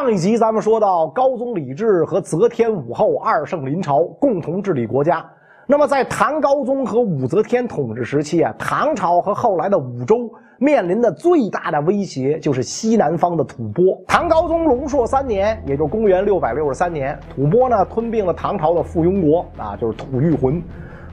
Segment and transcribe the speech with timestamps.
[0.00, 5.22] 上一集咱们说到，高宗李治和则天武后二圣临朝，共同治理国家。
[5.66, 10.16] 那么在唐高宗和武则天统治时期啊，唐朝和后来的武周
[10.58, 14.02] 面临的最大的威胁就是西南方的吐蕃。
[14.08, 20.62] 唐高宗龙朔三年，也就是公元六百六十三年，吐蕃呢吞并了唐朝的附庸国啊，就是吐谷浑。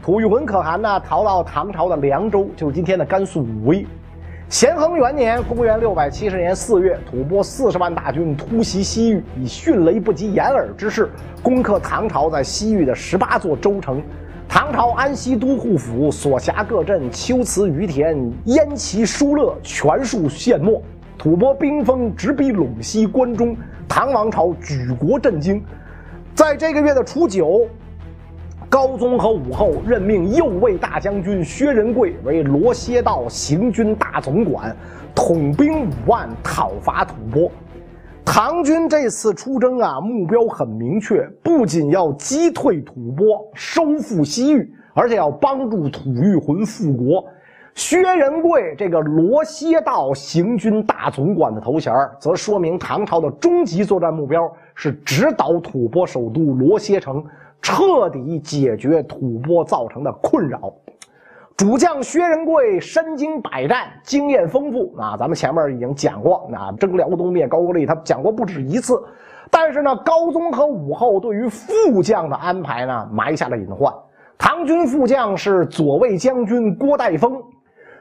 [0.01, 3.85] 吐谷浑可汗呢逃到唐朝的凉州，就是今天的甘肃武威。
[4.49, 11.09] 咸亨元年，公元六百七十年四月，吐蕃四十万大军突袭西域，以迅雷不及掩耳之势
[11.43, 14.01] 攻克唐朝在西域的十八座州城。
[14.47, 20.81] 唐朝安西都护府所辖各镇秋瓷于田、燕齐疏勒全数陷没。
[21.17, 23.53] 吐蕃兵锋直逼陇西关中，
[23.85, 25.61] 唐王朝举国震惊。
[26.33, 27.67] 在这个月的初九。
[28.77, 34.71] 高宗和武后任命右卫大将军薛仁贵为罗歇道行军大总管，
[35.15, 37.49] 统兵五万讨伐吐蕃。
[38.23, 47.25] 唐军这次出征啊，目标很明确，不仅要击退吐蕃、收复西域，而且要帮助吐谷浑复国。
[47.73, 54.47] 薛仁贵这个罗歇道行军大总管的头衔，则说明唐朝的终极作战目标
[54.77, 57.21] 是直捣吐蕃首都罗歇城。
[57.59, 60.71] 彻底解决吐蕃造成的困扰。
[61.57, 65.17] 主将薛仁贵身经百战，经验丰富啊！
[65.17, 69.03] 咱们前面已经讲过，那征辽东灭高句丽，他讲过不止一次。
[69.49, 73.91] 但是呢，高宗和武后对于副将的安排呢，埋下了隐患。
[74.37, 77.41] 唐军副将是左卫将军郭岱峰，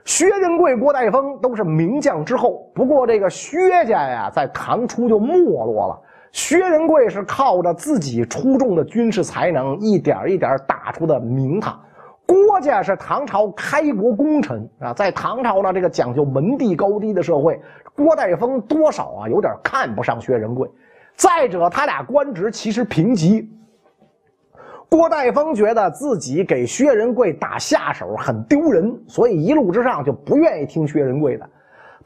[0.04, 2.70] 薛仁贵、郭岱峰都是名将之后。
[2.74, 6.02] 不过这个薛家呀，在唐初就没落了。
[6.36, 11.80] 薛仁贵是靠着自己出众的军事才能，一点一点打出的名堂。
[12.26, 17.58] 郭家是唐朝开国功臣啊，在唐朝呢这个讲究门第高低的社会，
[17.94, 20.70] 郭岱峰多少啊有点看不上薛仁贵。
[21.14, 23.50] 再者，他俩官职其实平级，
[24.90, 31.48] 郭岱峰觉得自己给薛仁贵打下手很丢人，所以一路之上就不愿意听薛仁贵的。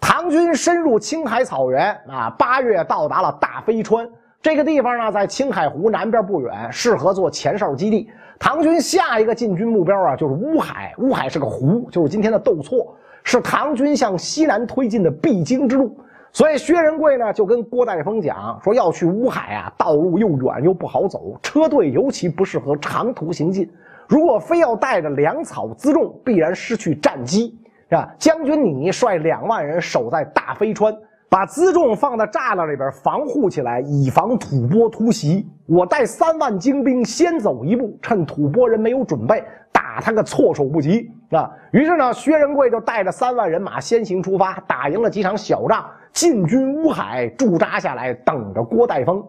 [0.01, 4.09] 唐军深入青海草原啊，八月到达了大飞川
[4.43, 8.09] 这个地方呢，在青海湖南边不远，适合做前哨基地。
[8.39, 10.95] 唐军下一个进军目标啊，就是乌海。
[10.97, 15.95] 乌海是个湖，就是今天的斗错，是唐军向西南推进的必经之路。
[16.33, 23.71] 所以薛仁贵呢，就跟郭岱峰讲说，要去乌海啊，道路又远又不好走，车队尤其不适合长途行进。
[24.09, 27.55] 如果非要带着粮草辎重，必然失去战机。
[27.91, 28.09] 是吧？
[28.19, 30.97] 将军，你率两万人守在大飞川，
[31.31, 35.49] 把辎重放在栅栏里边防护起来，以防吐蕃突袭。
[35.65, 41.49] 我带三万精兵先走一步，趁吐蕃人没有准备，打他个措手不及啊！
[41.71, 49.25] 于是呢，薛仁贵就带着三万人马先行出发，打赢了几场小仗，进军乌海，驻扎下来，等着郭岱峰。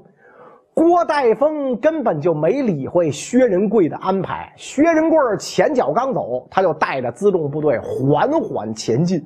[0.73, 4.51] 郭岱峰根本就没理会薛仁贵的安排。
[4.56, 9.23] 薛仁贵前脚刚走，他就带着辎重部队缓缓前进。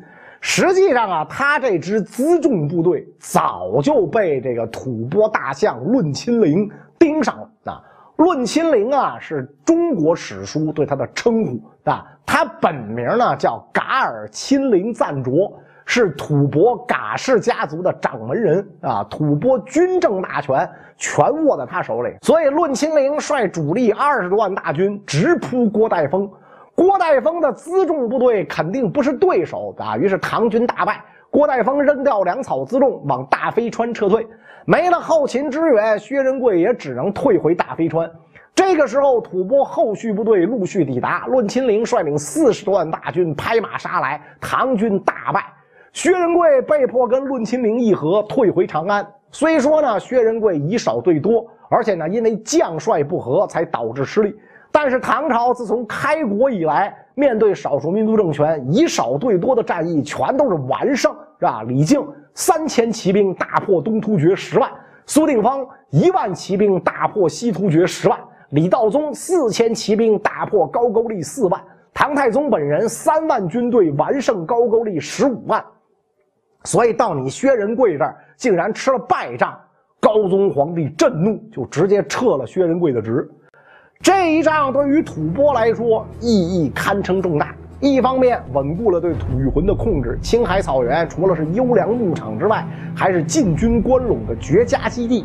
[0.47, 6.69] 实际上啊，他这支辎重部队早就被这个吐蕃大将论亲陵
[6.99, 7.81] 盯上了啊。
[8.17, 12.05] 论亲陵啊，是中国史书对他的称呼啊。
[12.27, 15.51] 他本名呢叫噶尔亲陵赞卓。
[15.87, 20.67] 是吐蕃噶氏家族的掌门人啊，吐蕃军政大权
[20.97, 26.27] 全握在他手里，所以论亲陵率主力二十多万大军直扑郭岱峰，
[26.75, 34.27] 郭岱峰的辎重部队肯定不是对手啊，于是唐军大败，郭岱峰扔掉粮草辎重往大飞川撤退，
[34.65, 38.11] 没了后勤支援，薛仁贵也只能退回大飞川。
[38.53, 45.45] 这个时候，吐蕃后续部队陆续抵达，论亲陵率领四十多万大军拍马杀来，唐军大败。
[45.93, 49.05] 薛仁贵被迫跟论亲陵议和，退回长安。
[49.31, 54.35] 虽说呢，薛仁贵以少对多，而且呢，因为将帅不和才导致失利。
[54.77, 61.63] 但是唐朝自从开国以来，面对少数民族政权，以少对多的战役全都是完胜，是吧？
[61.63, 64.69] 李靖三千骑兵大破东突厥十万，
[65.05, 68.19] 苏定方一万骑兵大破西突厥十万，
[68.49, 71.63] 李道宗四千骑兵大破高句丽四万，
[71.93, 75.63] 唐太宗本人三万军队完胜高句丽十五万。
[76.65, 79.57] 所以到你薛仁贵这儿，竟然吃了败仗，
[80.01, 83.25] 高宗皇帝震怒，就直接撤了薛仁贵的职。
[84.01, 87.55] 这一仗对于吐蕃来说意义堪称重大。
[87.79, 92.65] 一方面稳固了对吐谷浑的控制，青海草原除了是优良牧场之外，
[92.95, 95.23] 还是进军关陇的绝佳基地；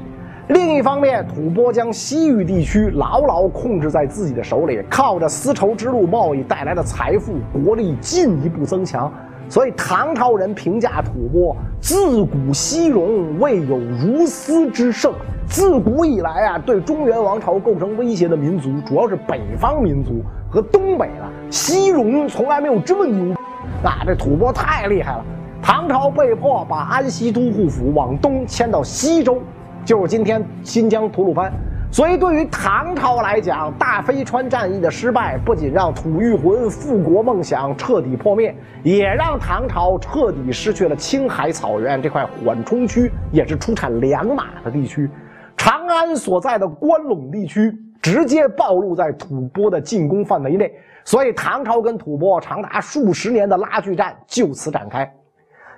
[0.49, 7.35] 另一方面，吐蕃将西域地区牢牢控制在自己的手里，靠着丝绸之路贸易带来的财富，
[7.65, 9.11] 国力进一步增强。
[9.51, 15.13] 所以唐朝人评价吐蕃：自古西戎未有如斯之盛。
[15.49, 23.35] 自古以来啊，对中原王朝构成威胁的民族主要是北方民族和东北的，西戎从来没有这么牛。
[23.83, 25.25] 啊这吐蕃太厉害了。
[25.61, 29.43] 唐朝被迫把安西都护府往东迁到西周，
[29.85, 31.53] 就是今天新疆吐鲁番。
[31.93, 38.55] 所以，对于唐朝来讲，大飞川战役的失败不仅让吐谷浑复国梦想彻底破灭，
[38.85, 45.11] 也让唐朝彻底失去了青海草原这块缓冲区，也是出产良马的地区。
[45.57, 50.73] 长安所在的关陇地区直接暴露在吐蕃的进攻范围内，
[51.05, 55.13] 所以唐朝跟吐蕃长达数十年的拉锯战就此展开。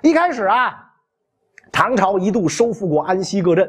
[0.03, 0.75] 一开始啊，
[1.71, 3.67] 唐朝一度收复过安西各镇。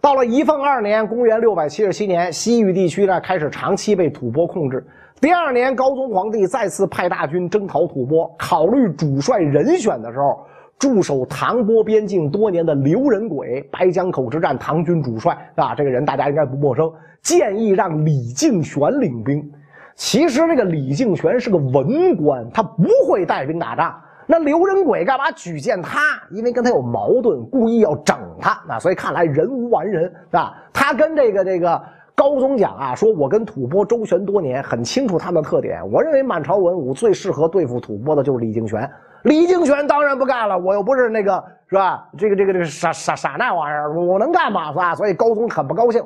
[0.00, 4.82] 到了仪凤二年（公元677年），西域地区呢开始长期被吐蕃控制。
[5.20, 8.34] 第二年，高宗皇帝再次派大军征讨吐蕃。
[8.38, 10.40] 考虑主帅人选的时候，
[10.78, 16.90] 驻守唐波边境多年的刘仁轨，白江口之战唐军主帅啊，这个人大家应该不陌生。
[17.20, 19.52] 建议让李敬玄领兵。
[19.96, 23.94] 其实这个李敬玄是个文官，他不会带兵打仗。
[24.30, 25.98] 那刘仁轨干嘛举荐他？
[26.30, 28.62] 因为跟他有矛盾，故意要整他。
[28.68, 30.54] 那所以看来人无完人啊。
[30.72, 31.82] 他跟这个这个
[32.14, 35.82] 高宗讲啊，说我跟吐蕃周旋多年，很清楚他们的特点。
[35.90, 38.88] 我认为满朝文武最适合对付吐蕃的就是李敬玄。
[39.24, 42.08] 李敬玄当然不干了，我又不是那个是吧？
[42.16, 44.70] 这个这个这个傻傻傻那玩意儿，我能干吗？
[44.70, 44.94] 是吧？
[44.94, 46.00] 所以高宗很不高兴，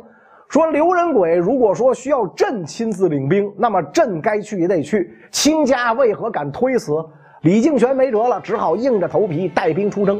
[0.48, 5.14] 说刘仁轨如果说需要朕亲自领兵，那么朕该去也得去。
[5.30, 6.90] 卿家为何敢推辞？
[7.44, 10.18] 李敬玄没辙了，只好硬着头皮带兵出征。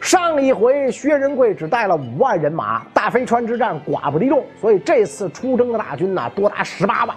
[0.00, 7.16] 上一回薛仁贵只带了五万人马，大飞川之战寡不敌众，所以这次出征的大军呢多达十八万。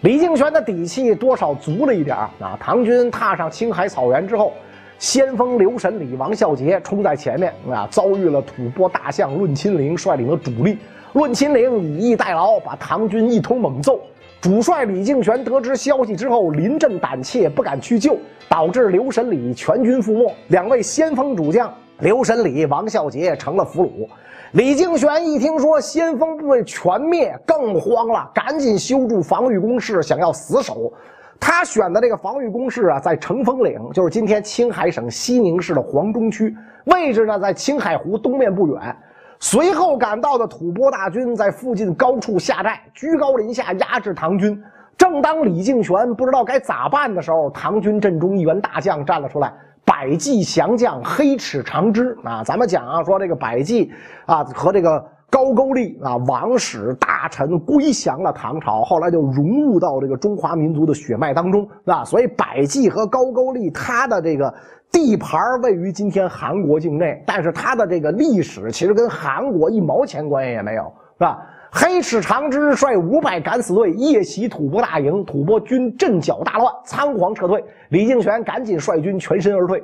[0.00, 2.58] 李敬玄的底气多少足了一点啊！
[2.58, 4.52] 唐军踏上青海草原之后，
[4.98, 10.76] 先锋刘神礼、王孝杰冲在前面啊，遭遇了吐蕃大将论亲陵率领的主力。
[11.12, 14.00] 论亲陵以逸待劳，把唐军一通猛揍。
[14.42, 18.18] 主帅李敬玄得知消息之后，临阵胆怯，不敢去救，
[18.48, 20.34] 导致刘神礼全军覆没。
[20.48, 24.08] 两位先锋主将刘神礼、王孝杰成了俘虏。
[24.54, 30.92] 李敬玄一听说先锋部队全灭，更慌了，赶紧修筑防御工事，想要死守。
[31.38, 36.52] 他选的这个防御工事啊，在乘风岭，就是今天青海省西宁市的黄中区，
[36.86, 38.96] 位置呢在青海湖东面不远。
[39.44, 44.62] 随后赶到的吐蕃大军在附近高处下寨，居高临下压制唐军。
[44.96, 49.52] 正当李敬玄不知道该咋办的时候，唐军阵中一员大将站了出来，
[49.84, 52.44] 百骑降将黑齿长枝啊！
[52.44, 53.92] 咱们讲啊，说这个百骑
[54.26, 62.04] 啊和这个高句丽啊王室大臣归降了唐朝，后来就融入到这个中华民族的血脉当中啊。
[62.04, 64.52] 所以百济和高句丽它的这个。
[64.92, 70.82] 地盘位于今天韩国境内，但是它的这个历史其实跟韩国一毛钱关系也没有，
[71.16, 71.38] 是吧？
[71.70, 77.64] 黑齿长之率五百敢死队夜袭吐蕃大营，吐蕃军阵脚大乱，仓皇撤退。
[77.88, 79.82] 李敬玄赶紧率军全身而退。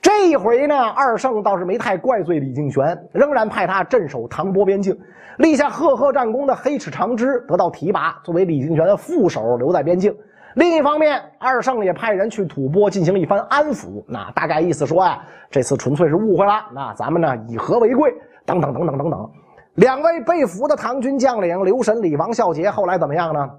[0.00, 4.96] 这一回呢，二圣倒是没太怪罪李敬玄，仍然派他镇守唐波边境。
[5.38, 10.14] 立下赫赫战功的黑齿长枝得到提拔，作为李敬玄的副手留在边境。
[10.54, 18.14] 另一方面，二圣也派人去吐蕃进行一番安抚，那大概意思说呀，这次纯粹是误会了，那咱们呢以和为贵，
[18.46, 19.30] 等等等等等等。
[19.74, 23.50] 两位被俘的唐军将领刘神礼、王孝杰后来怎么样呢？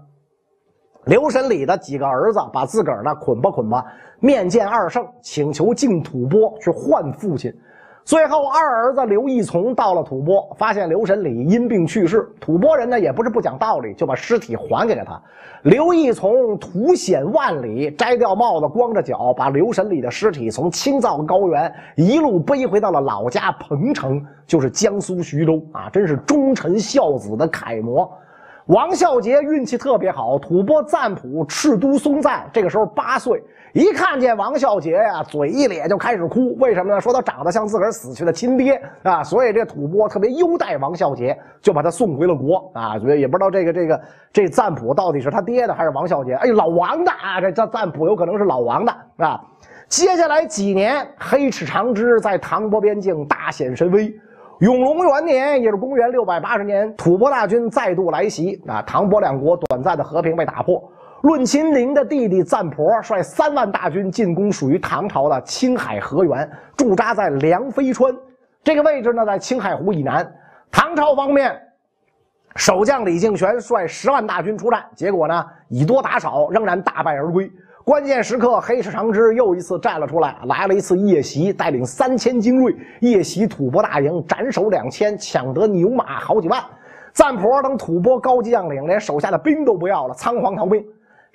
[1.08, 3.86] 刘神礼的几个儿子把自个儿呢捆吧捆吧，
[4.20, 7.54] 面见二圣，请求进吐蕃去换父亲。
[8.04, 12.30] 最后，二儿子刘义从到了吐蕃，发现刘神礼因病去世。
[12.42, 15.22] 吐蕃人呢也不是不讲道理，就把尸体还给了他。
[15.64, 28.10] 刘义从图险万里，摘掉帽子，光着脚，把刘神礼的尸体从青藏高原一路背回到了老家彭城，就是江苏徐州啊，真是忠臣孝子的楷模。
[28.68, 33.42] 王孝杰运气特别好，吐蕃赞普赤都松赞这个时候八岁。
[33.72, 36.54] 一看见王孝杰呀，嘴一咧就开始哭。
[36.58, 37.00] 为什么呢？
[37.00, 43.00] 说他长得像自个儿死去的亲爹啊，所以这吐蕃特别优待王孝杰，就把他送回了国啊。
[43.00, 44.02] 所以也不知道这个这个
[44.34, 46.34] 这赞普到底是他爹的还是王孝杰。
[46.34, 49.40] 哎，老王的啊，这这赞普有可能是老王的啊。
[49.88, 54.14] 接下来几年，黑齿长枝在唐波边境大显神威。
[54.60, 60.82] 永隆元年，也是公元六百八十年，吐蕃大军再度来袭啊，唐波两国短暂的和平被打破。
[61.22, 68.12] 论亲陵的弟弟赞婆率三万大军进攻属于唐朝的青海河源，驻扎在梁飞川
[68.64, 70.28] 这个位置呢，在青海湖以南。
[70.72, 71.56] 唐朝方面，
[72.56, 77.48] 守将李敬玄率十万大军出战，结果呢以多打少，仍然大败而归。
[77.88, 86.62] 关键时刻，黑齿长枝又一次站了出来，来了一次夜袭，带领三千精锐夜袭吐蕃大营，斩首两千，抢得牛马好几万。
[87.14, 90.84] 赞婆等吐蕃高级将领连手下的兵都不要了，仓皇逃命。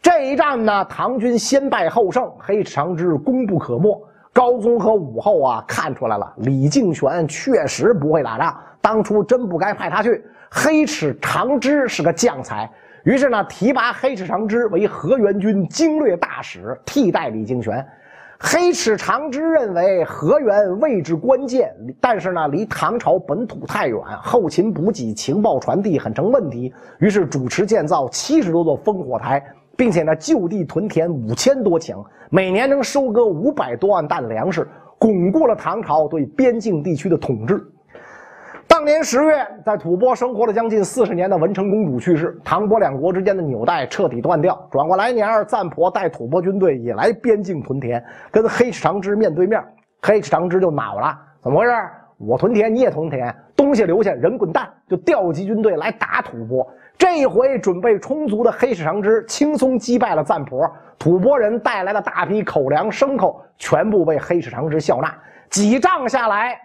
[0.03, 3.99] 这一战呢，唐军先败后胜，黑赤长枝功不可没。
[4.31, 10.23] 高宗和武后啊，看出来了，李敬玄确实不会打仗，当初真不该派他去。
[10.51, 12.71] 黑齿长枝是个将才。
[13.05, 17.85] 于是呢，提拔黑齿长之为河源军经略大使，替代李敬玄。
[18.39, 26.73] 黑齿长之认为河源位置关键，但是呢，离唐朝本土太远，后勤补给、情报传递很成问题。
[26.99, 29.45] 于是主持建造七十多座烽火台，
[29.77, 34.69] 并且呢，就地屯田五千多顷，每年能收割五百多万担粮食，
[34.99, 37.65] 巩固了唐朝对边境地区的统治。
[38.83, 44.61] 当年十月，在吐蕃生活了将近四十年的文成公主去世，唐波两国之间的纽带彻底断掉。
[44.73, 49.63] 转过来年，赞婆带吐蕃军队也来边境屯田，跟黑齿长枝面对面。
[50.03, 51.73] 黑齿长枝就恼了，怎么回事？
[52.19, 54.69] 我屯田，你也屯田，东西留下，人滚蛋！
[54.89, 56.67] 就调集军队来打吐蕃。
[56.99, 65.15] 这一回准备充足的黑齿长枝轻松击败了赞婆，吐蕃人带来的大批口粮、牲口全部被黑齿长枝笑纳。
[65.51, 66.59] 几仗下来。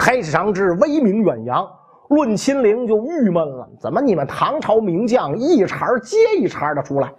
[0.00, 1.68] 黑齿长枝威名远扬，
[2.10, 3.68] 论亲陵就郁闷了。
[3.80, 7.12] 怎么你们唐朝名将一茬接一茬的出来？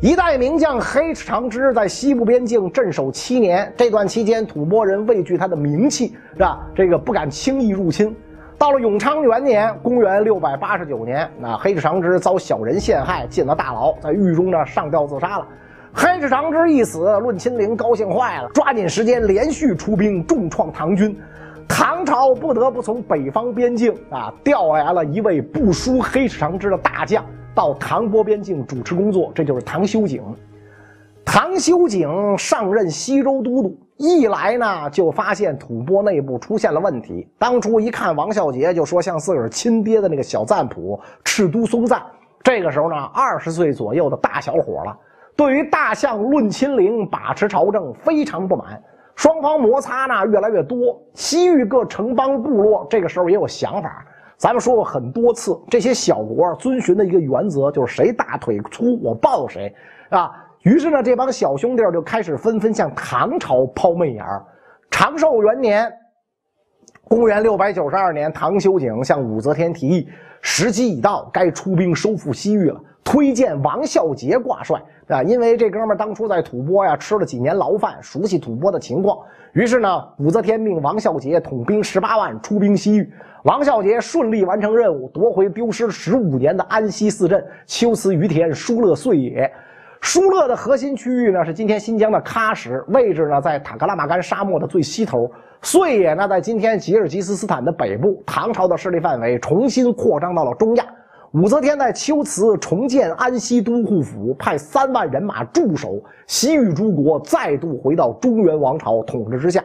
[0.00, 6.64] 一代名将黑齿长枝在西部边境镇守七年，这段期间吐蕃人畏惧他的名气，是吧？
[6.74, 8.16] 这个不敢轻易入侵。
[8.56, 15.46] 到了永昌元年（公元689年），那黑齿长枝遭小人陷害，进了大牢，在狱中呢上吊自杀了。
[15.92, 21.18] 黑齿长枝一死，论亲陵高兴坏了，抓紧时间连续出兵，重创唐军。
[21.72, 27.24] 唐朝不得不从北方边境啊调来了一位不输黑齿长之的大将，
[27.54, 30.20] 到唐波边境主持工作，这就是唐修景。
[31.24, 37.26] 唐修景上任西州都督，一来呢就发现吐蕃内部出现了问题。
[37.38, 42.02] 当初一看王孝杰，就说像自个儿亲爹的那个小赞普赤都松赞，
[42.42, 44.96] 这个时候呢二十岁左右的大小伙了，
[45.36, 48.82] 对于大相论亲陵把持朝政非常不满。
[49.20, 54.02] 双方摩擦呢越来越多，西域各城邦部落这个时候也有想法。
[54.38, 59.74] 咱们说过很多次，这些小国遵循的一个原则就是谁大腿粗我抱谁，
[60.08, 60.32] 啊。
[60.62, 64.42] 于是呢，这帮小兄弟就开始纷纷向唐朝抛媚眼儿。
[64.90, 65.92] 长寿元年，
[67.04, 70.08] 公元六百九十二年，唐修景向武则天提议，
[70.40, 72.80] 时机已到，该出兵收复西域了。
[73.02, 79.18] 推荐王孝杰挂帅啊，因为这哥们当初在吐蕃呀吃了几年牢饭，熟悉吐蕃的情况。
[79.52, 79.88] 于是呢，
[80.18, 83.12] 武则天命王孝杰统兵十八万出兵西域。
[83.44, 89.50] 王孝杰顺利完成任务，夺回丢失十五年的安西四镇——龟兹、于田、疏勒、碎野。
[90.02, 95.28] 疏勒的核心区域呢是今天新疆的喀什，位置呢在塔克拉玛干沙漠的最西头。
[95.62, 98.22] 碎野呢在今天吉尔吉斯斯坦的北部。
[98.26, 100.84] 唐朝的势力范围重新扩张到了中亚。
[101.32, 109.62] 武则天在龟兹重建安西都护府，派三万人马驻守，西域诸国再度回到中原王朝统治之下。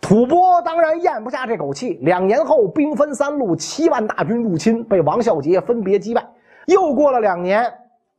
[0.00, 6.26] 吐蕃当然咽不下这口气，两年后兵分三路，七万大军入侵，被王孝杰分别击败。
[6.66, 7.72] 又过了两年。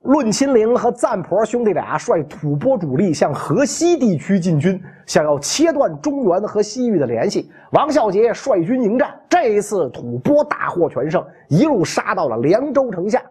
[0.04, 7.52] 论亲陵和赞婆兄弟俩率吐蕃主力向河西地区进军，想要切断中原和西域的联系。
[7.74, 13.22] 王孝杰率军迎战，这一次吐蕃大获全胜，一路杀到了凉州城下。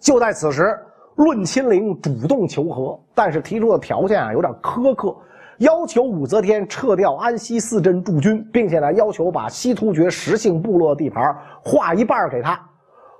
[0.00, 0.76] 就在此时，
[1.14, 5.16] 论亲陵主动求和，但是提出的条件啊有点苛刻，
[5.58, 12.60] 要求武则天撤掉安西四镇驻军，并且呢要求把西突厥实姓部落的地盘划一半给他。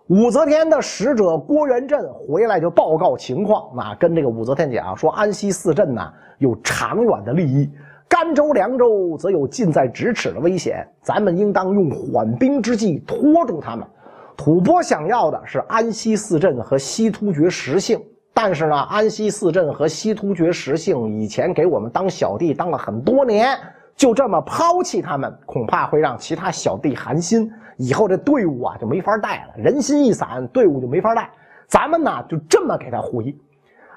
[0.09, 7.71] 武则天的使者郭元振回来就报告情况，啊，跟这个武则天讲说，安西四镇呢有长远的利益，
[8.09, 13.87] 甘州、凉州则有近在咫尺的危险，咱们应当用缓兵之计拖住他们。
[14.35, 18.01] 吐蕃想要的是安西四镇和西突厥实姓，
[18.33, 23.55] 但是呢，安西四镇和西突厥实姓以前给我们当小弟当了很多年，
[23.99, 27.51] 就这么抛弃他们，恐怕会让其他小弟寒心。
[27.77, 31.29] 以后这队伍啊就没法带了，人心一散，队伍就没法带。
[31.67, 33.37] 咱们呢就这么给他回：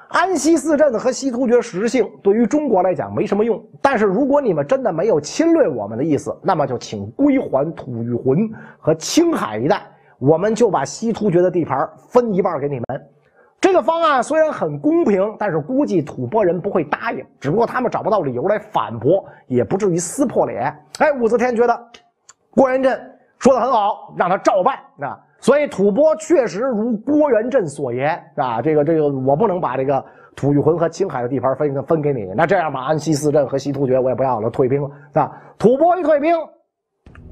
[0.08, 9.82] 安西四镇和西突厥实姓对于中国来讲没什么用，但是如果你们真的没有侵略我们的意思，那么就请归还吐谷浑和青海一带，
[10.18, 12.86] 我们就把西突厥的地盘分一半给你们。
[13.62, 20.64] 这个方案虽然很公平，但是估计吐蕃人不会答应，只不过他们找不到理由来反驳，也不至于撕破脸。
[21.00, 21.88] 哎，武则天觉得
[22.50, 23.00] 郭元振。
[23.40, 25.18] 说的很好，让他照办啊！
[25.40, 32.32] 所以吐蕃确实如郭元振所言啊，这个这个我不能把这个吐谷浑和青海的地盘分分给你。
[32.36, 35.32] 那这样吧，安西四镇和西突厥我也不要了，退兵了，是吧？
[35.58, 36.36] 吐蕃一退兵，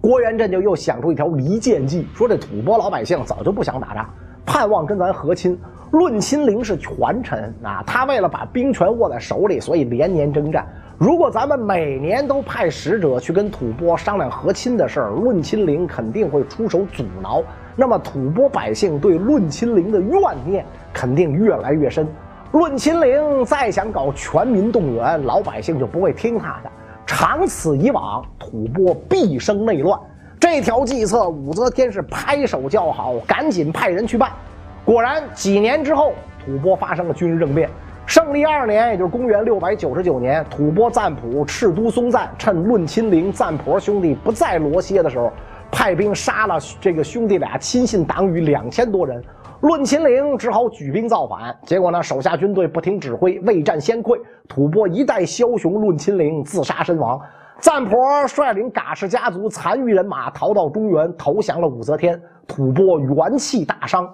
[0.01, 4.09] 郭元振就又想出一条离间计，说这吐蕃老百姓早就不想打仗，
[4.49, 5.55] 盼望跟咱和亲。
[5.91, 10.67] 论亲陵是权臣啊，他为了把兵权握在手里，所以连年征战。
[10.97, 17.43] 如果咱们每年都派使者去跟吐蕃商量和亲的事儿，论亲陵肯定会出手阻挠。
[17.75, 22.07] 那么吐蕃百姓对论亲陵的怨念肯定越来越深。
[22.51, 26.71] 论亲陵再想搞全民动员，老百姓就不会听他的。
[27.05, 29.99] 长此以往，吐蕃必生内乱。
[30.39, 34.31] 这条计策，武则天是拍手叫好，赶紧派人去办。
[34.85, 37.69] 果然，几年之后，吐蕃发生了军事政变。
[38.05, 45.29] 胜利二年，也就是公元六百九十九年，吐蕃赞普赤都松赞趁论亲陵赞婆兄弟不在罗歇的时候，
[45.69, 49.21] 派兵杀了这个兄弟俩亲信党羽两千多人。
[49.59, 54.17] 论亲陵只好举兵造反，结果呢，手下军队不听指挥，未战先溃，
[54.47, 57.19] 吐蕃一代枭雄论亲陵自杀身亡。
[57.61, 64.09] 赞婆率领噶氏家族残余人马逃到中原，投降了武则天，吐蕃元气大伤。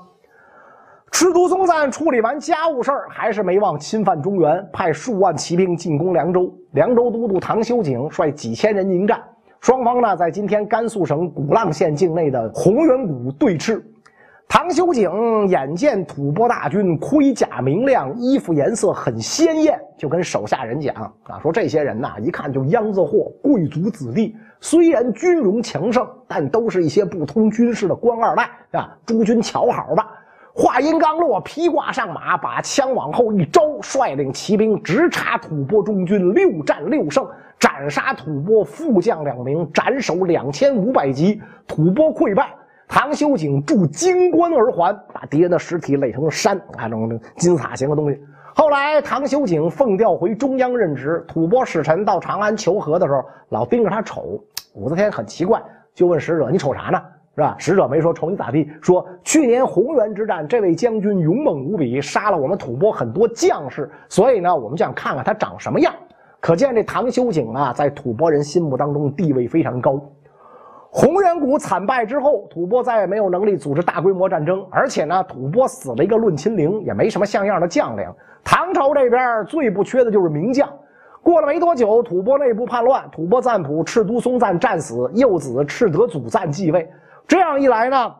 [1.11, 6.51] 赤都松赞处理完家务事儿，还是没忘侵犯中原，派数万骑兵进攻凉州。
[6.71, 9.23] 凉州都督唐修景率几千人迎战，
[9.61, 13.81] 双方呢在今天甘肃省古浪县境内的红源谷对峙。
[14.47, 28.97] 唐修景眼见吐蕃大军盔甲明亮，衣服颜色很鲜艳，就跟手下人讲啊，说这些人呐，一看就秧子货，贵族子弟，虽然军容强盛，但都是一些不通军事的官二代啊。
[29.05, 30.07] 诸君瞧好吧。
[30.53, 37.27] 话音刚落，披挂上马，把枪往后一招，率领骑兵直插吐蕃中军，六战六胜，
[37.60, 42.53] 斩杀吐蕃副将两名，斩首两千五百级，吐蕃溃败。
[42.88, 48.19] 唐修景驻京关而还，把敌人的尸体垒成了山，看这种金字塔形的东西。
[48.54, 54.41] 后来唐修景奉调回中央任职，吐蕃使臣到长安求和的时候，老盯着他瞅。
[54.74, 55.62] 武则天很奇怪，
[55.93, 57.02] 就问使者：“你瞅啥呢？”
[57.36, 57.56] 是吧？
[57.60, 65.93] 使者没说瞅你咋地，说去年红原之战，这位将军勇猛无比，杀了我们吐蕃很多将士，所以呢，我们就想看看他长什么样。
[66.39, 70.02] 可见这唐修景啊，在吐蕃人心目当中地位非常高。
[70.97, 78.10] 红原谷惨败之后，吐蕃再也没有能力组织大规模战争，而且呢，吐蕃死了一个论亲陵，也没什么像样的将领。
[78.45, 80.69] 唐朝这边最不缺的就是名将。
[81.21, 86.89] 过了没多久，吐蕃内部叛乱，吐蕃赞普赤都松赞战死，幼子赤德祖赞继位。
[87.27, 88.15] 这样一来呢，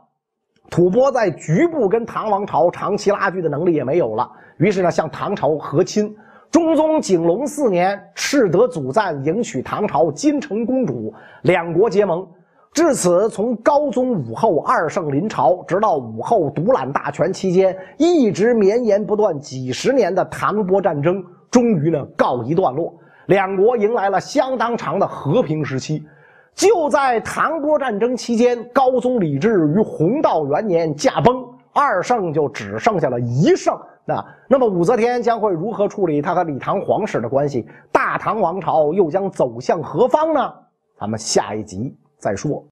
[0.70, 4.30] 吐蕃在局部跟唐王朝长期拉锯的能力也没有了。
[4.58, 6.14] 于是呢，向唐朝和亲。
[6.52, 12.28] 中宗景龙四年，赤德祖赞迎娶唐朝金城公主，两国结盟。
[12.76, 22.94] 至此，从高宗武后二圣临朝，直到武后独揽大权期间，一直绵延不断几十年的唐波战争，终于呢告一段落，
[23.28, 26.06] 两国迎来了相当长的和平时期。
[26.54, 33.74] 就在唐波战争期间，高宗李治于弘道元年驾崩，二圣就只剩下了一圣。
[34.04, 37.66] 那那么武则天将会如何处理他和李唐皇室的关系？
[37.90, 40.54] 大唐王朝又将走向何方呢？
[41.00, 42.64] 咱们下一集再说。